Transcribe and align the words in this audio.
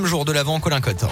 jour 0.00 0.24
de 0.24 0.32
l'avant 0.32 0.58
Colin 0.58 0.80
Cotte. 0.80 1.04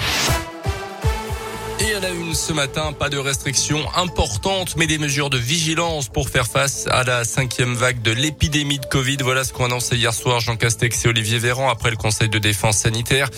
Et 1.83 1.95
à 1.95 2.01
la 2.01 2.11
une 2.11 2.35
ce 2.35 2.53
matin, 2.53 2.93
pas 2.93 3.09
de 3.09 3.17
restrictions 3.17 3.83
importantes, 3.97 4.75
mais 4.77 4.87
des 4.87 4.99
mesures 4.99 5.31
de 5.31 5.39
vigilance 5.39 6.09
pour 6.09 6.29
faire 6.29 6.47
face 6.47 6.87
à 6.91 7.05
la 7.05 7.25
cinquième 7.25 7.75
vague 7.75 8.03
de 8.03 8.11
l'épidémie 8.11 8.79
de 8.79 8.85
Covid. 8.85 9.17
Voilà 9.23 9.45
ce 9.45 9.55
qu'ont 9.55 9.65
annoncé 9.65 9.97
hier 9.97 10.13
soir 10.13 10.41
Jean 10.41 10.57
Castex 10.57 11.07
et 11.07 11.09
Olivier 11.09 11.39
Véran 11.39 11.71
après 11.71 11.91
le 11.91 11.97
Conseil 11.97 12.29
de 12.29 12.39
défense 12.39 12.77
sanitaire. 12.77 13.31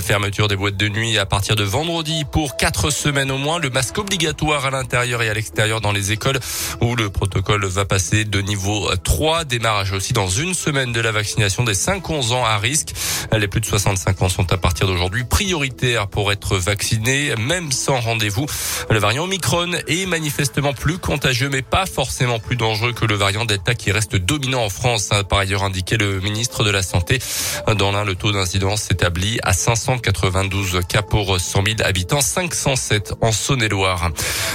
Fermeture 0.00 0.48
des 0.48 0.56
boîtes 0.56 0.78
de 0.78 0.88
nuit 0.88 1.18
à 1.18 1.26
partir 1.26 1.56
de 1.56 1.62
vendredi 1.62 2.24
pour 2.24 2.56
quatre 2.56 2.88
semaines 2.88 3.30
au 3.30 3.36
moins. 3.36 3.58
Le 3.58 3.68
masque 3.68 3.98
obligatoire 3.98 4.64
à 4.64 4.70
l'intérieur 4.70 5.20
et 5.20 5.28
à 5.28 5.34
l'extérieur 5.34 5.82
dans 5.82 5.92
les 5.92 6.10
écoles 6.10 6.40
où 6.80 6.96
le 6.96 7.10
protocole 7.10 7.66
va 7.66 7.84
passer 7.84 8.24
de 8.24 8.40
niveau 8.40 8.88
3. 9.04 9.44
Démarrage 9.44 9.92
aussi 9.92 10.14
dans 10.14 10.28
une 10.28 10.54
semaine 10.54 10.92
de 10.92 11.00
la 11.02 11.12
vaccination 11.12 11.64
des 11.64 11.74
5-11 11.74 12.32
ans 12.32 12.46
à 12.46 12.56
risque. 12.56 12.94
Les 13.36 13.46
plus 13.46 13.60
de 13.60 13.66
65 13.66 14.22
ans 14.22 14.30
sont 14.30 14.50
à 14.54 14.56
partir 14.56 14.86
d'aujourd'hui 14.86 15.24
prioritaires 15.24 16.08
pour 16.08 16.32
être 16.32 16.56
vaccinés, 16.56 17.34
même 17.36 17.70
sans 17.70 17.89
rendez-vous. 17.98 18.46
Le 18.88 18.98
variant 18.98 19.24
Omicron 19.24 19.72
est 19.88 20.06
manifestement 20.06 20.72
plus 20.72 20.98
contagieux, 20.98 21.48
mais 21.48 21.62
pas 21.62 21.86
forcément 21.86 22.38
plus 22.38 22.56
dangereux 22.56 22.92
que 22.92 23.04
le 23.04 23.14
variant 23.14 23.44
Delta 23.44 23.74
qui 23.74 23.90
reste 23.90 24.16
dominant 24.16 24.64
en 24.64 24.68
France, 24.68 25.10
a 25.10 25.24
par 25.24 25.40
ailleurs 25.40 25.64
indiqué 25.64 25.96
le 25.96 26.20
ministre 26.20 26.62
de 26.62 26.70
la 26.70 26.82
Santé. 26.82 27.18
Dans 27.76 27.92
l'un, 27.92 28.04
le 28.04 28.14
taux 28.14 28.32
d'incidence 28.32 28.82
s'établit 28.82 29.38
à 29.42 29.52
592 29.52 30.80
cas 30.88 31.02
pour 31.02 31.40
100 31.40 31.64
000 31.64 31.76
habitants, 31.84 32.20
507 32.20 33.14
en 33.20 33.32
Saône-et-Loire. 33.32 34.10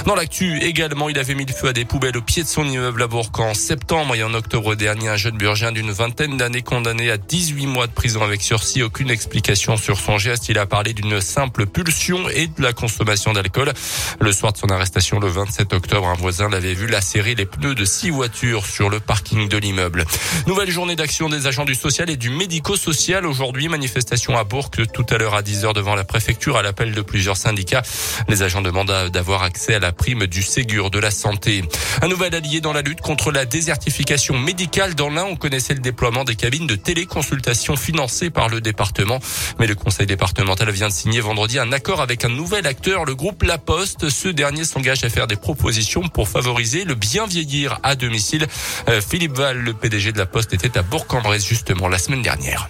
Dans 0.06 0.14
l'actu 0.14 0.58
également, 0.60 1.08
il 1.08 1.18
avait 1.18 1.34
mis 1.34 1.44
le 1.44 1.52
feu 1.52 1.68
à 1.68 1.72
des 1.72 1.84
poubelles 1.84 2.16
au 2.16 2.22
pied 2.22 2.42
de 2.42 2.48
son 2.48 2.64
immeuble 2.64 3.02
à 3.02 3.06
Bourg 3.06 3.30
en 3.38 3.54
septembre 3.54 4.14
et 4.14 4.22
en 4.22 4.34
octobre 4.34 4.74
dernier, 4.74 5.08
un 5.08 5.16
jeune 5.16 5.36
burgien 5.36 5.72
d'une 5.72 5.90
vingtaine 5.90 6.36
d'années 6.36 6.62
condamné 6.62 7.10
à 7.10 7.16
18 7.16 7.66
mois 7.66 7.86
de 7.86 7.92
prison 7.92 8.22
avec 8.22 8.42
sursis. 8.42 8.82
Aucune 8.82 9.10
explication 9.10 9.76
sur 9.76 9.98
son 9.98 10.18
geste. 10.18 10.48
Il 10.48 10.58
a 10.58 10.66
parlé 10.66 10.92
d'une 10.92 11.20
simple 11.20 11.66
pulsion 11.66 12.28
et 12.28 12.46
de 12.46 12.62
la 12.62 12.72
consommation 12.72 13.25
d'alcool. 13.32 13.72
Le 14.20 14.32
soir 14.32 14.52
de 14.52 14.58
son 14.58 14.68
arrestation 14.68 15.18
le 15.18 15.28
27 15.28 15.72
octobre, 15.72 16.08
un 16.08 16.14
voisin 16.14 16.48
l'avait 16.48 16.74
vu 16.74 16.86
lacérer 16.86 17.34
les 17.34 17.46
pneus 17.46 17.74
de 17.74 17.84
six 17.84 18.10
voitures 18.10 18.66
sur 18.66 18.90
le 18.90 19.00
parking 19.00 19.48
de 19.48 19.56
l'immeuble. 19.56 20.04
Nouvelle 20.46 20.70
journée 20.70 20.96
d'action 20.96 21.28
des 21.28 21.46
agents 21.46 21.64
du 21.64 21.74
social 21.74 22.10
et 22.10 22.16
du 22.16 22.30
médico-social. 22.30 23.26
Aujourd'hui, 23.26 23.68
manifestation 23.68 24.36
à 24.36 24.44
Bourg 24.44 24.70
tout 24.70 25.06
à 25.10 25.18
l'heure 25.18 25.34
à 25.34 25.42
10h 25.42 25.74
devant 25.74 25.94
la 25.94 26.04
préfecture 26.04 26.56
à 26.56 26.62
l'appel 26.62 26.92
de 26.92 27.00
plusieurs 27.00 27.36
syndicats. 27.36 27.82
Les 28.28 28.42
agents 28.42 28.62
demandent 28.62 29.10
d'avoir 29.10 29.42
accès 29.42 29.74
à 29.74 29.78
la 29.78 29.92
prime 29.92 30.26
du 30.26 30.42
Ségur 30.42 30.90
de 30.90 30.98
la 30.98 31.10
santé. 31.10 31.62
Un 32.02 32.08
nouvel 32.08 32.34
allié 32.34 32.60
dans 32.60 32.72
la 32.72 32.82
lutte 32.82 33.00
contre 33.00 33.32
la 33.32 33.44
désertification 33.44 34.38
médicale. 34.38 34.94
Dans 34.94 35.10
l'un, 35.10 35.24
on 35.24 35.36
connaissait 35.36 35.74
le 35.74 35.80
déploiement 35.80 36.24
des 36.24 36.36
cabines 36.36 36.66
de 36.66 36.76
téléconsultation 36.76 37.76
financées 37.76 38.30
par 38.30 38.48
le 38.48 38.60
département. 38.60 39.20
Mais 39.58 39.66
le 39.66 39.74
conseil 39.74 40.06
départemental 40.06 40.70
vient 40.70 40.88
de 40.88 40.92
signer 40.92 41.20
vendredi 41.20 41.58
un 41.58 41.72
accord 41.72 42.00
avec 42.00 42.24
un 42.24 42.28
nouvel 42.28 42.66
acteur, 42.66 43.04
groupe 43.16 43.42
La 43.42 43.58
Poste. 43.58 44.08
Ce 44.08 44.28
dernier 44.28 44.64
s'engage 44.64 45.02
à 45.02 45.08
faire 45.08 45.26
des 45.26 45.36
propositions 45.36 46.02
pour 46.02 46.28
favoriser 46.28 46.84
le 46.84 46.94
bien 46.94 47.26
vieillir 47.26 47.80
à 47.82 47.96
domicile. 47.96 48.46
Euh, 48.88 49.00
Philippe 49.00 49.36
Val, 49.36 49.58
le 49.58 49.72
PDG 49.74 50.12
de 50.12 50.18
La 50.18 50.26
Poste, 50.26 50.52
était 50.52 50.78
à 50.78 50.82
Bourg-en-Bresse 50.82 51.44
justement 51.44 51.88
la 51.88 51.98
semaine 51.98 52.22
dernière. 52.22 52.68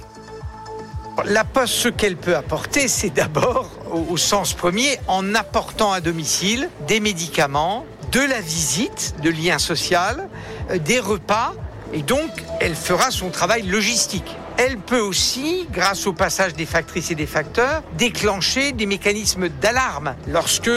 La 1.25 1.45
Poste, 1.45 1.75
ce 1.75 1.89
qu'elle 1.89 2.17
peut 2.17 2.37
apporter, 2.37 2.89
c'est 2.89 3.11
d'abord, 3.11 3.71
au, 3.91 4.17
sens 4.17 4.55
premier, 4.55 4.99
en 5.09 5.35
apportant 5.35 5.93
à 5.93 6.01
domicile 6.01 6.71
des 6.87 7.01
médicaments, 7.01 7.85
de 8.13 8.21
la 8.21 8.41
visite, 8.41 9.15
de 9.23 9.31
lien 9.31 9.59
social, 9.59 10.29
euh, 10.71 10.79
des 10.79 11.01
repas, 11.01 11.55
et 11.93 12.03
donc 12.03 12.31
elle 12.61 12.75
fera 12.75 13.11
son 13.11 13.31
travail 13.31 13.63
logistique. 13.63 14.37
Elle 14.59 14.79
peut 14.79 15.01
aussi, 15.01 15.67
grâce 15.71 16.07
au 16.07 16.15
passage 16.15 16.55
des 16.55 16.65
factrices 16.65 17.11
et 17.11 17.15
des 17.15 17.27
facteurs, 17.27 17.83
déclencher 17.99 18.73
des 18.73 18.87
mécanismes 18.87 19.49
d'alarme 19.49 20.15
lorsque 20.29 20.71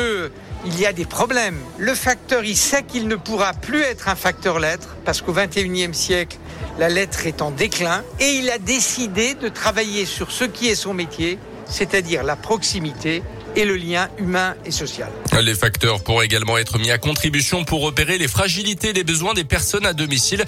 il 0.65 0.79
y 0.79 0.85
a 0.85 0.91
des 0.91 1.05
problèmes. 1.05 1.57
Le 1.77 1.93
facteur, 1.93 2.43
il 2.43 2.57
sait 2.57 2.83
qu'il 2.83 3.07
ne 3.07 3.15
pourra 3.15 3.53
plus 3.53 3.81
être 3.81 4.09
un 4.09 4.15
facteur 4.15 4.59
lettre 4.59 4.97
parce 5.05 5.21
qu'au 5.21 5.33
21e 5.33 5.93
siècle, 5.93 6.37
la 6.77 6.89
lettre 6.89 7.25
est 7.25 7.41
en 7.41 7.51
déclin 7.51 8.03
et 8.19 8.31
il 8.33 8.49
a 8.49 8.57
décidé 8.57 9.35
de 9.35 9.47
travailler 9.47 10.05
sur 10.05 10.31
ce 10.31 10.43
qui 10.43 10.67
est 10.67 10.75
son 10.75 10.93
métier, 10.93 11.39
c'est-à-dire 11.65 12.23
la 12.23 12.35
proximité 12.35 13.23
et 13.55 13.65
le 13.65 13.75
lien 13.75 14.09
humain 14.17 14.55
et 14.65 14.71
social. 14.71 15.09
Les 15.41 15.55
facteurs 15.55 16.03
pourraient 16.03 16.25
également 16.25 16.57
être 16.57 16.79
mis 16.79 16.91
à 16.91 16.97
contribution 16.97 17.63
pour 17.63 17.81
repérer 17.81 18.17
les 18.17 18.27
fragilités 18.27 18.89
et 18.89 18.93
les 18.93 19.03
besoins 19.03 19.33
des 19.33 19.43
personnes 19.43 19.85
à 19.85 19.93
domicile. 19.93 20.43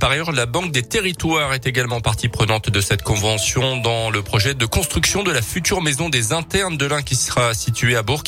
Par 0.00 0.10
ailleurs, 0.10 0.32
la 0.32 0.46
Banque 0.46 0.72
des 0.72 0.82
Territoires 0.82 1.52
est 1.54 1.66
également 1.66 2.00
partie 2.00 2.28
prenante 2.28 2.70
de 2.70 2.80
cette 2.80 3.02
convention 3.02 3.76
dans 3.78 4.10
le 4.10 4.22
projet 4.22 4.54
de 4.54 4.66
construction 4.66 5.22
de 5.22 5.32
la 5.32 5.42
future 5.42 5.82
maison 5.82 6.08
des 6.08 6.32
internes 6.32 6.76
de 6.76 6.86
l'un 6.86 7.02
qui 7.02 7.16
sera 7.16 7.54
située 7.54 7.96
à 7.96 8.02
Bourg 8.02 8.24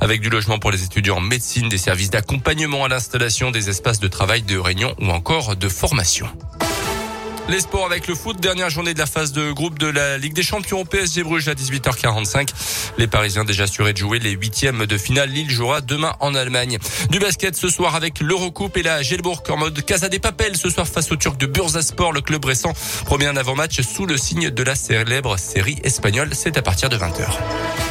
avec 0.00 0.20
du 0.20 0.30
logement 0.30 0.58
pour 0.58 0.70
les 0.70 0.84
étudiants 0.84 1.16
en 1.16 1.20
médecine, 1.20 1.68
des 1.68 1.78
services 1.78 2.10
d'accompagnement 2.10 2.84
à 2.84 2.88
l'installation, 2.88 3.50
des 3.50 3.68
espaces 3.68 4.00
de 4.00 4.08
travail, 4.08 4.42
de 4.42 4.58
réunion 4.58 4.94
ou 5.00 5.08
encore 5.08 5.56
de 5.56 5.68
formation. 5.68 6.26
Les 7.48 7.60
sports 7.60 7.84
avec 7.84 8.06
le 8.06 8.14
foot, 8.14 8.40
dernière 8.40 8.70
journée 8.70 8.94
de 8.94 8.98
la 8.98 9.06
phase 9.06 9.32
de 9.32 9.50
groupe 9.50 9.78
de 9.78 9.88
la 9.88 10.16
Ligue 10.16 10.32
des 10.32 10.42
Champions 10.42 10.84
PSG 10.84 11.22
Bruges 11.22 11.48
à 11.48 11.54
18h45. 11.54 12.48
Les 12.98 13.06
Parisiens 13.06 13.44
déjà 13.44 13.64
assurés 13.64 13.92
de 13.92 13.98
jouer 13.98 14.18
les 14.18 14.30
huitièmes 14.30 14.86
de 14.86 14.96
finale. 14.96 15.30
Lille 15.30 15.50
jouera 15.50 15.80
demain 15.80 16.14
en 16.20 16.34
Allemagne. 16.34 16.78
Du 17.10 17.18
basket 17.18 17.56
ce 17.56 17.68
soir 17.68 17.94
avec 17.94 18.20
l'Eurocoupe 18.20 18.76
et 18.76 18.82
la 18.82 19.02
Gelbourg 19.02 19.42
en 19.48 19.56
mode 19.56 19.84
Casa 19.84 20.08
des 20.08 20.20
Papels 20.20 20.56
ce 20.56 20.70
soir 20.70 20.86
face 20.86 21.10
au 21.10 21.16
Turc 21.16 21.36
de 21.36 21.46
Bursaspor. 21.46 22.12
Le 22.12 22.20
club 22.20 22.44
récent 22.44 22.72
promet 23.04 23.26
un 23.26 23.36
avant-match 23.36 23.80
sous 23.80 24.06
le 24.06 24.16
signe 24.16 24.50
de 24.50 24.62
la 24.62 24.74
célèbre 24.74 25.36
série 25.36 25.78
espagnole. 25.82 26.30
C'est 26.32 26.56
à 26.56 26.62
partir 26.62 26.88
de 26.88 26.96
20h. 26.96 27.81